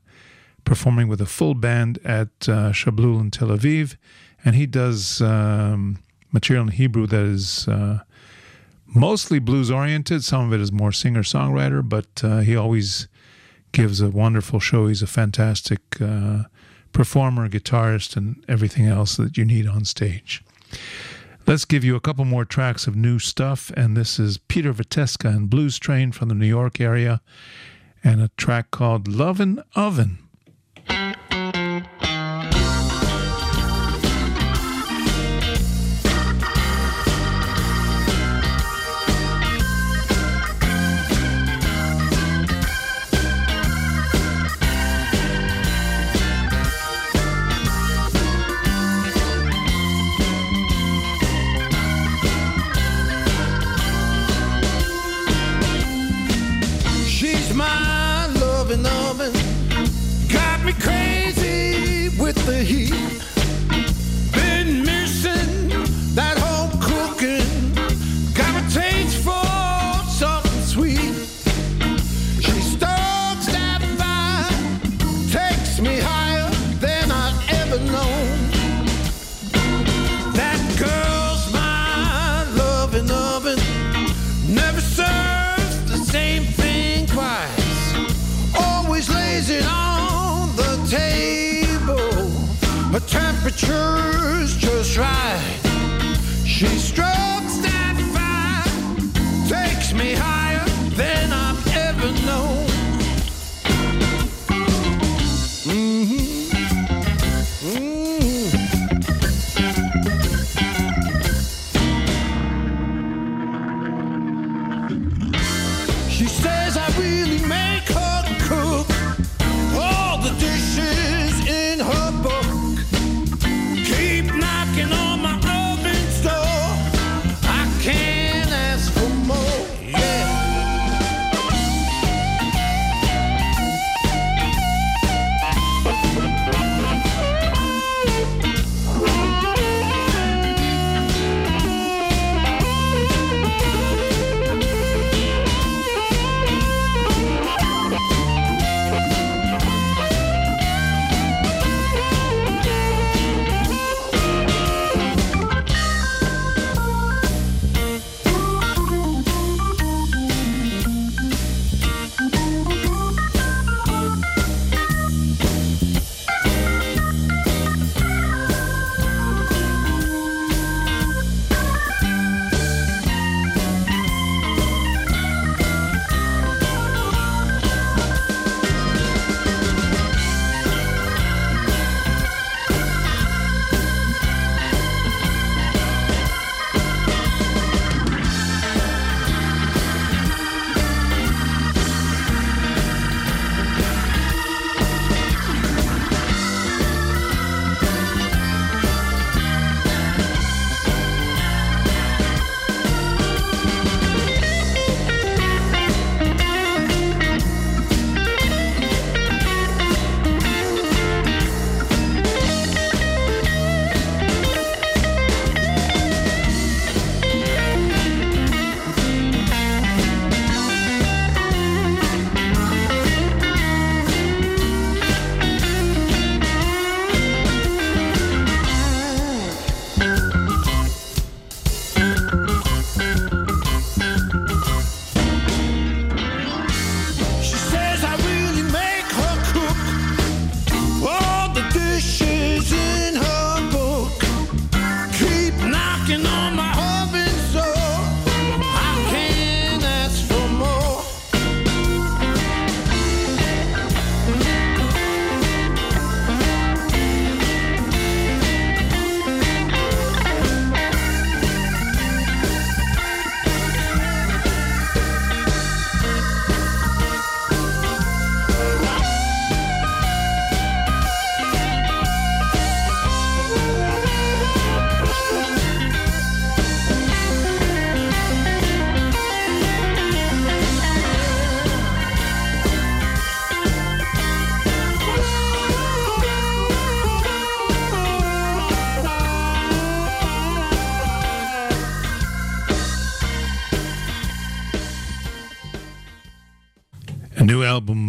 performing 0.65 1.09
with 1.09 1.21
a 1.21 1.27
full 1.27 1.55
band 1.55 1.99
at 2.05 2.29
uh, 2.49 2.73
Shablul 2.73 3.21
in 3.21 3.31
Tel 3.31 3.49
Aviv, 3.49 3.97
and 4.45 4.55
he 4.55 4.67
does 4.67 5.21
um, 5.21 5.99
material 6.33 6.67
in 6.67 6.73
Hebrew 6.73 7.07
that 7.07 7.25
is 7.25 7.69
uh, 7.69 8.01
mostly 8.87 9.39
blues 9.39 9.71
oriented. 9.71 10.25
Some 10.25 10.47
of 10.47 10.53
it 10.53 10.61
is 10.61 10.73
more 10.73 10.93
singer 10.93 11.23
songwriter, 11.23 11.87
but 11.87 12.23
uh, 12.23 12.41
he 12.41 12.57
always 12.57 13.09
gives 13.73 14.01
a 14.01 14.09
wonderful 14.09 14.61
show. 14.61 14.87
He's 14.87 15.03
a 15.03 15.07
fantastic 15.07 15.81
uh, 16.01 16.45
performer, 16.93 17.49
guitarist, 17.49 18.17
and 18.17 18.45
everything 18.49 18.87
else 18.87 19.17
that 19.17 19.37
you 19.37 19.45
need 19.45 19.67
on 19.67 19.85
stage. 19.85 20.43
Let's 21.47 21.67
give 21.67 21.85
you 21.85 21.95
a 21.95 22.01
couple 22.01 22.25
more 22.25 22.47
tracks 22.47 22.87
of 22.87 22.97
new 22.97 23.19
stuff, 23.19 23.71
and 23.77 23.97
this 23.97 24.19
is 24.19 24.39
Peter 24.39 24.73
Veteska 24.73 25.29
and 25.29 25.51
Blues 25.51 25.79
Train 25.79 26.11
from 26.11 26.29
the 26.29 26.35
New 26.35 26.47
York 26.47 26.81
area, 26.81 27.21
and 28.03 28.23
a 28.23 28.31
track 28.37 28.71
called 28.71 29.09
Lovin' 29.09 29.63
Oven. 29.75 30.24
Heat. 62.65 63.14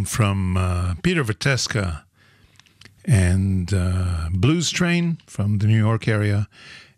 From 0.06 0.56
uh, 0.56 0.96
Peter 1.04 1.24
Veteska 1.24 2.04
and 3.06 3.74
uh, 3.74 4.30
Blues 4.32 4.72
Train 4.72 5.18
from 5.26 5.58
the 5.58 5.68
New 5.68 5.78
York 5.78 6.08
area. 6.08 6.48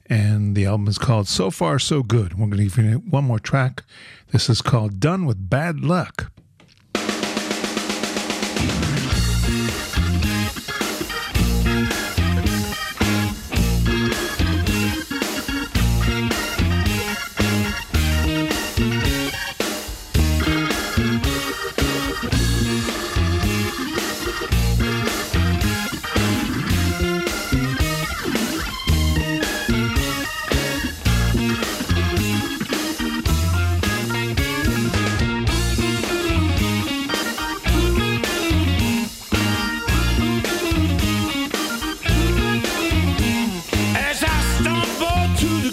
And 0.09 0.55
the 0.55 0.65
album 0.65 0.87
is 0.87 0.97
called 0.97 1.27
So 1.27 1.51
Far 1.51 1.79
So 1.79 2.03
Good. 2.03 2.33
We're 2.33 2.47
going 2.47 2.57
to 2.57 2.63
give 2.63 2.77
you 2.77 2.99
one 3.09 3.25
more 3.25 3.39
track. 3.39 3.83
This 4.31 4.49
is 4.49 4.61
called 4.61 4.99
Done 4.99 5.25
with 5.25 5.49
Bad 5.49 5.81
Luck. 5.81 6.31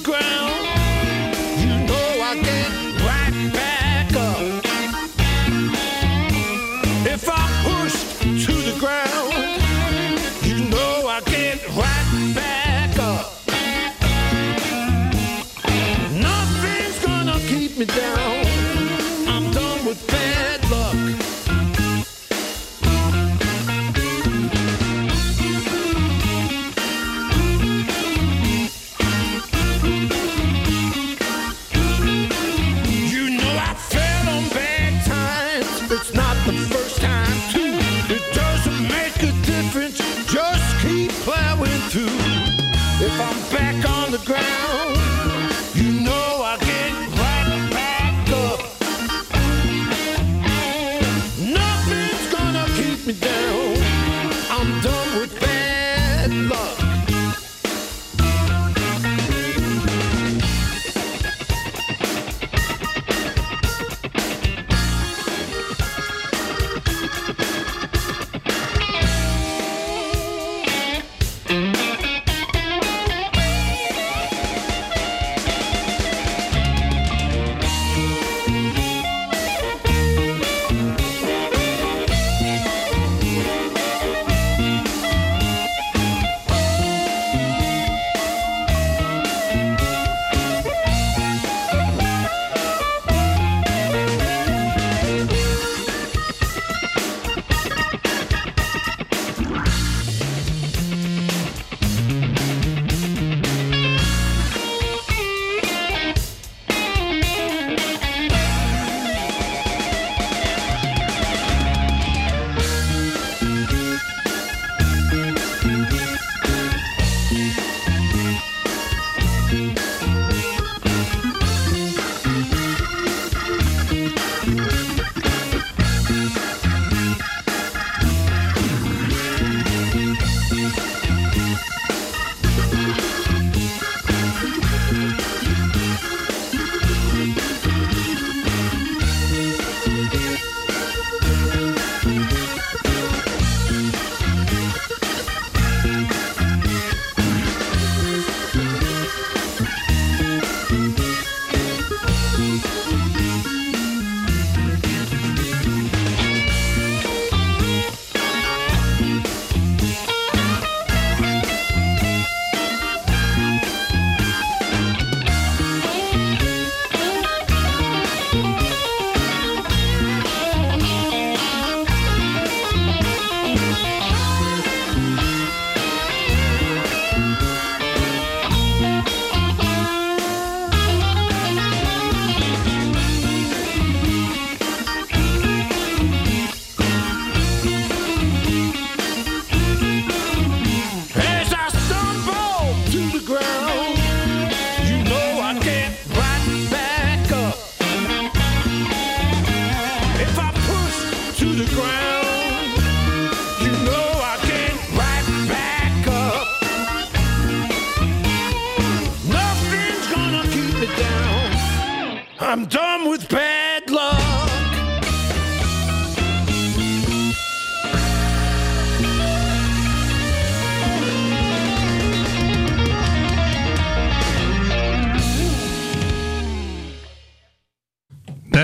Ground, 0.05 0.34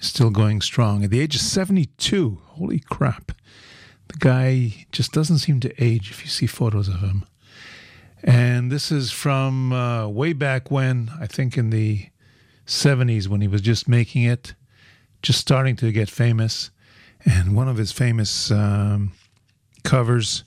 is 0.00 0.08
still 0.08 0.30
going 0.30 0.60
strong 0.62 1.04
at 1.04 1.10
the 1.10 1.20
age 1.20 1.36
of 1.36 1.42
72. 1.42 2.40
Holy 2.44 2.80
crap. 2.80 3.30
The 4.08 4.18
guy 4.18 4.86
just 4.92 5.12
doesn't 5.12 5.38
seem 5.38 5.60
to 5.60 5.82
age 5.84 6.10
if 6.10 6.22
you 6.22 6.28
see 6.28 6.46
photos 6.46 6.88
of 6.88 7.00
him. 7.00 7.24
And 8.22 8.70
this 8.72 8.90
is 8.90 9.12
from 9.12 9.72
uh, 9.72 10.08
way 10.08 10.32
back 10.32 10.70
when, 10.70 11.10
I 11.20 11.26
think 11.26 11.56
in 11.56 11.70
the 11.70 12.08
70s, 12.66 13.28
when 13.28 13.40
he 13.40 13.48
was 13.48 13.60
just 13.60 13.88
making 13.88 14.24
it, 14.24 14.54
just 15.22 15.40
starting 15.40 15.76
to 15.76 15.92
get 15.92 16.10
famous. 16.10 16.70
And 17.24 17.54
one 17.54 17.68
of 17.68 17.76
his 17.76 17.92
famous 17.92 18.50
um, 18.50 19.12
covers 19.84 20.44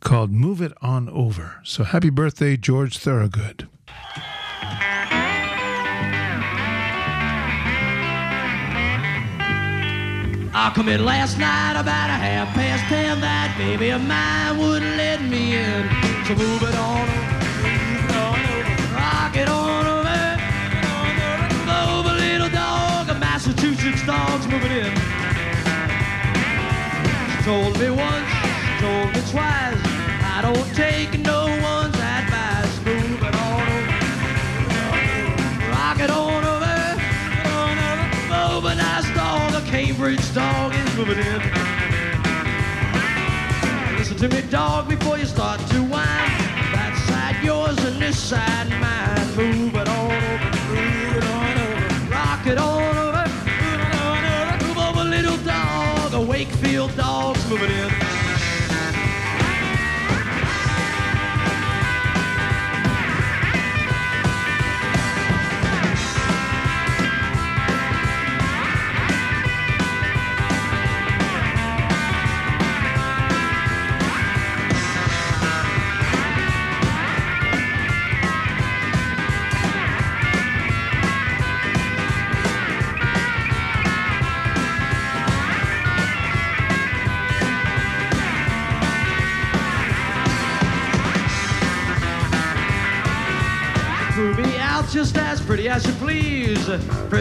called 0.00 0.30
Move 0.30 0.60
It 0.60 0.72
On 0.80 1.08
Over. 1.08 1.60
So 1.64 1.84
happy 1.84 2.10
birthday, 2.10 2.56
George 2.56 2.98
Thorogood. 2.98 3.68
I 10.62 10.68
come 10.74 10.90
in 10.90 11.06
last 11.06 11.38
night 11.38 11.72
about 11.80 12.10
a 12.10 12.20
half 12.20 12.52
past 12.52 12.84
ten. 12.92 13.18
That 13.22 13.56
baby 13.56 13.88
of 13.96 14.04
mine 14.04 14.58
wouldn't 14.58 14.94
let 14.98 15.22
me 15.22 15.56
in. 15.56 15.88
So 16.28 16.34
move 16.36 16.60
it 16.60 16.76
on 16.76 17.08
move 17.64 18.04
it 18.04 18.12
on 18.12 18.36
rock 18.92 19.36
it 19.40 19.48
on 19.48 19.86
over, 19.88 20.20
move 21.48 21.70
over, 21.80 22.12
little 22.12 22.52
dog. 22.52 23.08
A 23.08 23.16
Massachusetts 23.16 24.04
dog's 24.04 24.46
moving 24.52 24.84
in. 24.84 24.92
She 27.24 27.38
told 27.48 27.72
me 27.80 27.88
once, 27.96 28.28
she 28.28 28.72
told 28.84 29.08
me 29.16 29.22
twice. 29.32 29.80
I 30.28 30.44
don't 30.44 30.68
take 30.76 31.18
no 31.24 31.48
one's 31.64 31.89
dog, 40.00 40.34
dog 40.34 40.74
is 40.74 40.96
moving 40.96 41.18
in. 41.18 41.40
Listen 43.98 44.16
to 44.16 44.28
me, 44.28 44.42
dog, 44.50 44.88
before 44.88 45.18
you 45.18 45.26
start 45.26 45.60
to 45.68 45.82
whine. 45.82 46.06
That 46.72 46.94
side 47.06 47.44
yours 47.44 47.78
and 47.84 48.00
this 48.00 48.18
side 48.18 48.70
mine. 48.80 49.36
Move 49.36 49.74
it 49.74 49.88
on 49.88 50.10
over, 50.10 50.50
move 50.68 51.16
it 51.16 51.24
on 51.24 51.58
over, 51.58 52.10
rock 52.10 52.46
it 52.46 52.58
on 52.58 52.96
over, 52.96 53.28
move 53.44 53.80
it 53.80 53.94
on 53.94 54.24
over. 54.24 54.66
Move 54.66 54.78
over, 54.78 55.04
little 55.04 55.36
dog, 55.44 56.14
a 56.14 56.20
Wakefield 56.20 56.96
dog's 56.96 57.46
moving 57.50 57.70
in. 57.70 57.99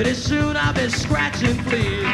Pretty 0.01 0.13
soon 0.13 0.55
I'll 0.55 0.71
be 0.71 0.87
scratching, 0.87 1.57
please. 1.65 2.08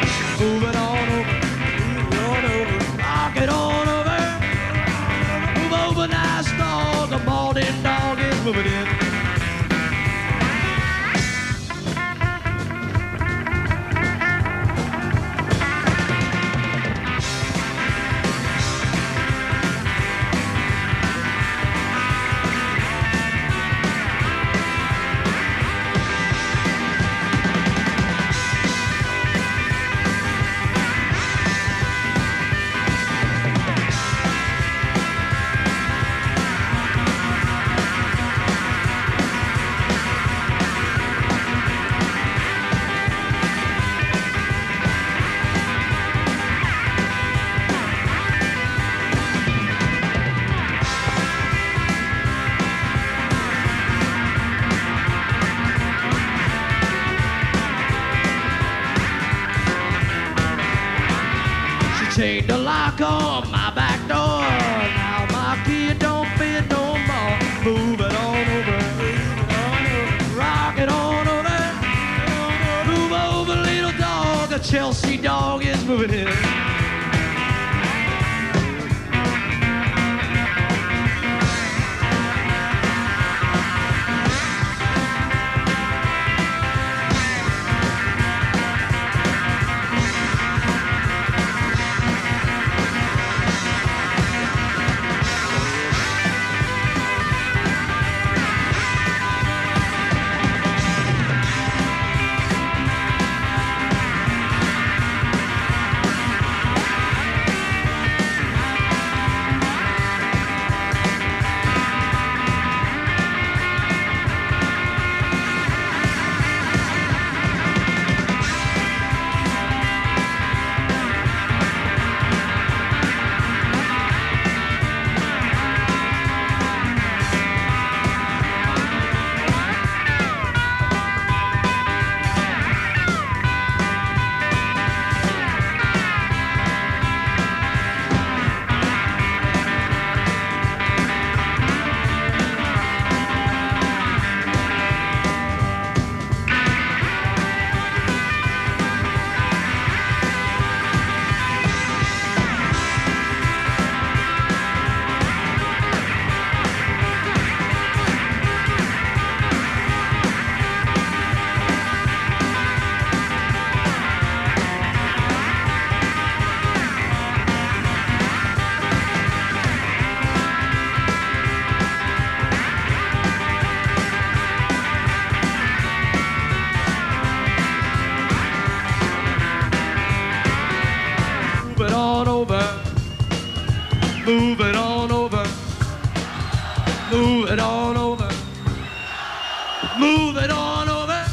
It 190.46 190.52
on 190.52 190.88
over. 190.88 191.24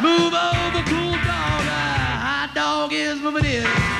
Move 0.00 0.32
over, 0.32 0.82
cool 0.88 1.12
dog. 1.12 1.64
Ah, 1.66 2.46
hot 2.46 2.50
dog 2.54 2.92
is 2.92 3.20
moving 3.20 3.44
in. 3.44 3.99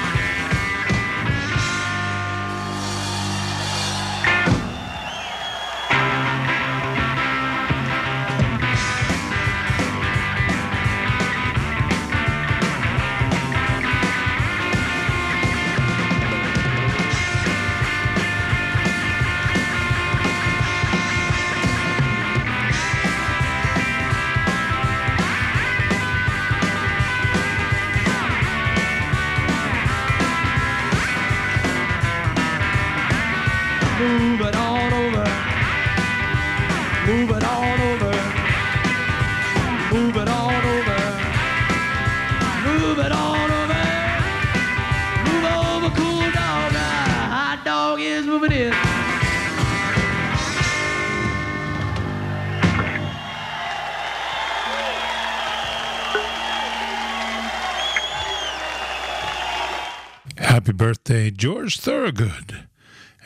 George 61.31 61.79
Thorogood. 61.79 62.69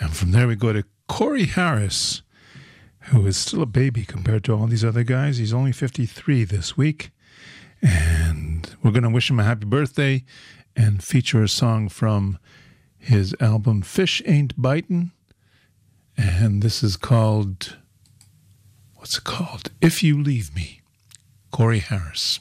And 0.01 0.15
from 0.17 0.33
there 0.33 0.49
we 0.49 0.57
go 0.57 0.73
to 0.73 0.85
Corey 1.09 1.45
Harris, 1.45 2.23
who 3.11 3.27
is 3.27 3.37
still 3.37 3.63
a 3.63 3.67
baby 3.67 4.05
compared 4.05 4.45
to 4.45 4.55
all 4.55 4.67
these 4.67 4.85
other 4.85 5.05
guys. 5.05 5.39
He's 5.39 5.53
only 5.53 5.73
53 5.73 6.45
this 6.45 6.77
week. 6.77 7.11
And 7.83 8.75
we're 8.83 8.91
going 8.91 9.03
to 9.03 9.11
wish 9.11 9.31
him 9.31 9.41
a 9.41 9.45
happy 9.45 9.67
birthday 9.67 10.25
and 10.75 11.05
feature 11.05 11.43
a 11.43 11.49
song 11.49 11.89
from 11.89 12.39
his 12.99 13.35
album 13.41 13.83
Fish 13.83 14.23
Ain't 14.27 14.61
Bitin'. 14.61 15.13
And 16.17 16.63
this 16.63 16.83
is 16.83 16.97
called, 16.97 17.77
what's 18.95 19.19
it 19.19 19.25
called? 19.25 19.71
If 19.81 20.03
You 20.03 20.23
Leave 20.23 20.55
Me. 20.55 20.81
Corey 21.51 21.79
Harris. 21.79 22.41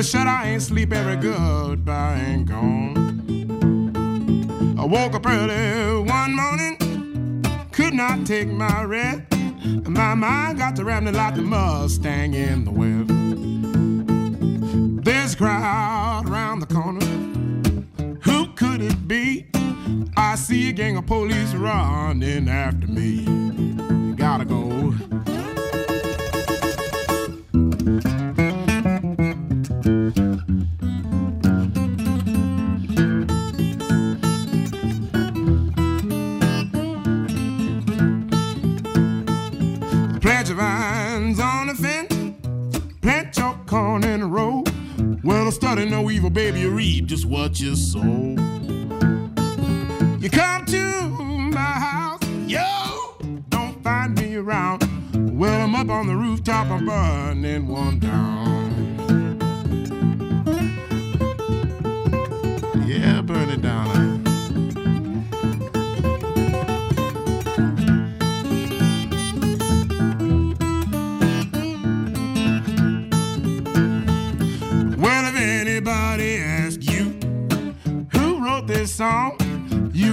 I 0.00 0.02
said 0.02 0.26
I 0.26 0.52
ain't 0.52 0.62
sleep 0.62 0.94
every 0.94 1.16
goodbye 1.16 2.24
ain't 2.26 2.46
gone. 2.46 2.96
I 4.78 4.86
woke 4.86 5.14
up 5.14 5.26
early 5.26 6.02
one 6.08 6.34
morning, 6.34 7.44
could 7.70 7.92
not 7.92 8.24
take 8.26 8.48
my 8.48 8.82
rest. 8.84 9.20
My 9.86 10.14
mind 10.14 10.56
got 10.56 10.76
to 10.76 10.86
rambling 10.86 11.16
like 11.16 11.34
the 11.34 11.42
Mustang 11.42 12.32
in 12.32 12.64
the. 12.64 12.72
There's 15.02 15.34
a 15.34 15.36
crowd 15.36 16.30
around 16.30 16.60
the 16.60 16.66
corner. 16.74 17.04
Who 18.22 18.46
could 18.54 18.80
it 18.80 19.06
be? 19.06 19.48
I 20.16 20.36
see 20.36 20.70
a 20.70 20.72
gang 20.72 20.96
of 20.96 21.04
police 21.04 21.52
running 21.52 22.48
after 22.48 22.86
me. 22.86 23.26
Gotta 24.16 24.46
go. 24.46 24.94
Evil, 46.30 46.34
baby, 46.34 46.60
you 46.60 46.70
reap 46.70 47.06
just 47.06 47.26
what 47.26 47.60
you 47.60 47.74
sow. 47.76 48.02
You 50.18 50.30
come 50.30 50.64
to 50.66 51.10
my 51.52 51.58
house, 51.58 52.22
yo, 52.46 53.16
don't 53.48 53.82
find 53.82 54.18
me 54.18 54.36
around. 54.36 54.84
Well, 55.38 55.60
I'm 55.62 55.74
up 55.74 55.88
on 55.88 56.06
the 56.06 56.16
rooftop, 56.16 56.68
I'm 56.70 56.86
burning 56.86 57.68
one 57.68 57.98
down. 57.98 59.38
Yeah, 62.86 63.22
burn 63.22 63.48
it 63.50 63.62
down. 63.62 64.09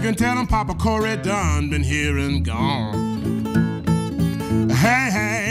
Can 0.08 0.16
tell 0.16 0.46
Papa 0.48 0.74
Corey 0.76 1.18
done 1.18 1.70
been 1.70 1.84
here 1.84 2.18
and 2.18 2.46
gone. 2.46 3.46
Hey, 4.70 5.10
hey. 5.12 5.47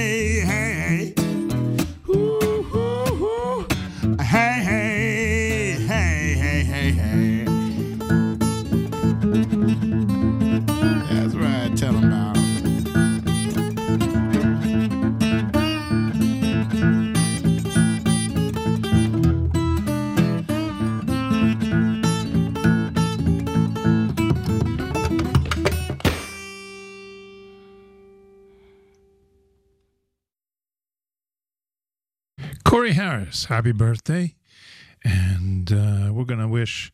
Corey 32.87 32.95
Harris, 32.95 33.47
happy 33.47 33.73
birthday. 33.73 34.37
And 35.03 35.73
uh, 35.73 36.13
we're 36.13 36.23
going 36.23 36.39
to 36.39 36.47
wish 36.47 36.93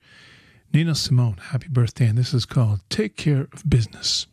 Nina 0.72 0.94
Simone 0.94 1.36
happy 1.36 1.68
birthday. 1.68 2.06
And 2.06 2.16
this 2.16 2.32
is 2.32 2.46
called 2.46 2.80
Take 2.88 3.14
Care 3.18 3.46
of 3.52 3.68
Business. 3.68 4.26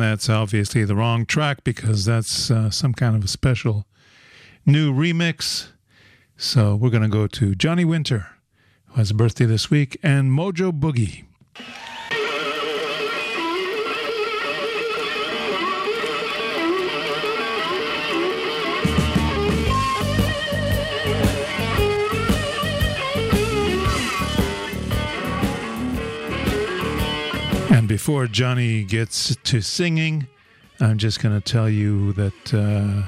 That's 0.00 0.28
obviously 0.28 0.84
the 0.84 0.94
wrong 0.94 1.26
track 1.26 1.64
because 1.64 2.04
that's 2.04 2.50
uh, 2.50 2.70
some 2.70 2.92
kind 2.94 3.16
of 3.16 3.24
a 3.24 3.28
special 3.28 3.86
new 4.66 4.92
remix. 4.92 5.68
So 6.36 6.74
we're 6.74 6.90
going 6.90 7.02
to 7.02 7.08
go 7.08 7.26
to 7.26 7.54
Johnny 7.54 7.84
Winter, 7.84 8.26
who 8.86 8.94
has 8.94 9.10
a 9.10 9.14
birthday 9.14 9.44
this 9.44 9.70
week, 9.70 9.98
and 10.02 10.30
Mojo 10.30 10.72
Boogie. 10.72 11.24
Before 27.90 28.28
Johnny 28.28 28.84
gets 28.84 29.34
to 29.34 29.60
singing, 29.60 30.28
I'm 30.78 30.96
just 30.96 31.20
going 31.20 31.34
to 31.34 31.40
tell 31.40 31.68
you 31.68 32.12
that 32.12 32.54
uh, 32.54 33.02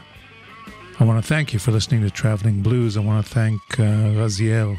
I 0.99 1.05
want 1.05 1.23
to 1.23 1.29
thank 1.29 1.53
you 1.53 1.61
for 1.61 1.71
listening 1.71 2.03
to 2.03 2.11
Traveling 2.11 2.63
Blues. 2.63 2.97
I 2.97 3.01
want 3.01 3.25
to 3.25 3.33
thank 3.33 3.61
uh, 3.79 4.11
Raziel 4.19 4.77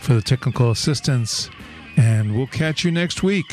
for 0.00 0.14
the 0.14 0.22
technical 0.22 0.70
assistance, 0.70 1.50
and 1.98 2.34
we'll 2.34 2.46
catch 2.46 2.82
you 2.82 2.90
next 2.90 3.22
week. 3.22 3.44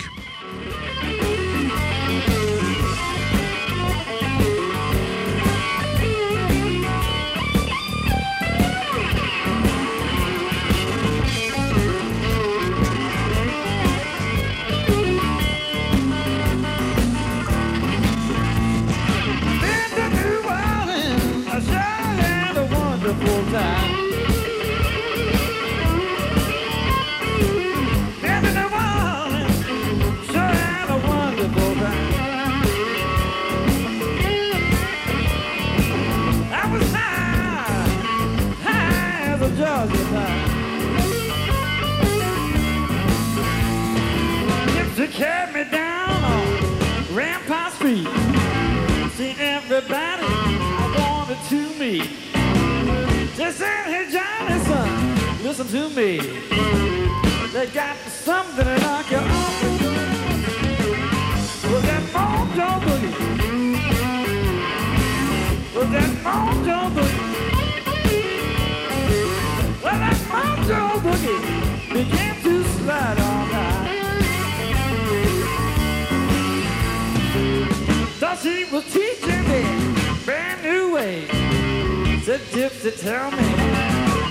Gypsy, 82.63 82.97
tell 82.97 83.29
me, 83.29 83.43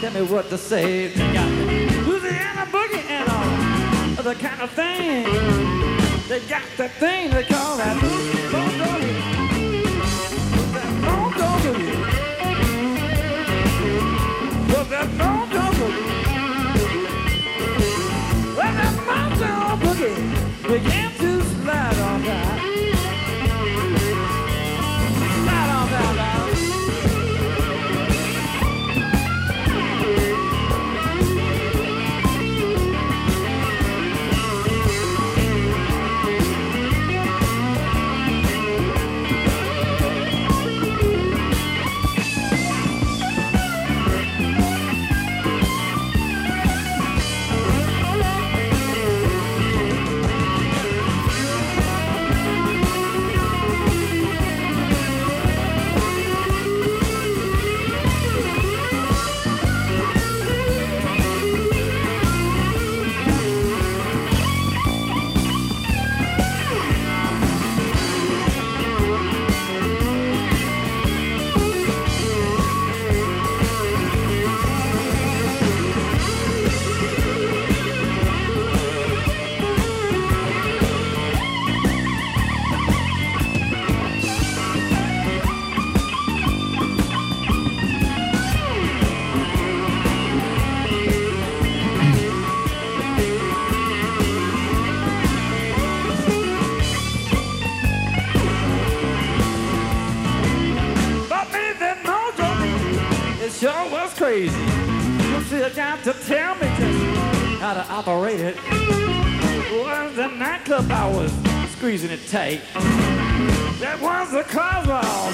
tell 0.01 0.11
me 0.14 0.22
what 0.22 0.49
to 0.49 0.57
say. 0.57 1.09
They 1.09 1.33
got 1.35 1.51
Louisiana 2.07 2.64
boogie 2.72 3.05
and 3.11 3.28
all 3.28 3.45
other 4.20 4.35
kind 4.35 4.62
of 4.62 4.70
thing. 4.70 5.24
They 6.30 6.41
got 6.49 6.62
that 6.78 6.93
thing 6.93 7.30
they 7.30 7.43
call 7.45 7.76
that 7.76 7.95
boogie. 7.99 8.51
That 10.72 10.89
boogie. 11.37 11.93
Was 14.72 14.89
that 14.89 15.09
mojo 15.18 15.41
operate 108.33 108.41
it. 108.41 108.57
Was 109.72 110.16
the 110.16 110.26
nightclub 110.28 110.91
I 110.91 111.11
was 111.11 111.33
squeezing 111.72 112.11
it 112.11 112.26
tight. 112.28 112.61
That 113.80 114.01
was 114.01 114.30
the 114.30 114.43
cars 114.45 114.87
were 114.87 114.95
all 114.95 115.33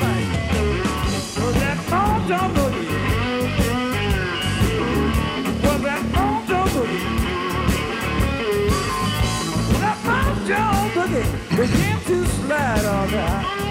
fight. 0.00 0.26
Was 1.38 1.54
that 1.54 1.78
mojo 1.88 2.40
boogie? 2.54 2.88
Was 5.62 5.80
that? 5.82 6.02
That 9.80 9.98
mojo 10.04 10.62
boogie 10.94 11.26
began 11.56 11.98
to 12.04 12.26
slide 12.26 12.84
all 12.84 13.08
down. 13.08 13.69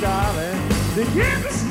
Darling? 0.00 0.56
Slide 0.96 1.56
on 1.56 1.65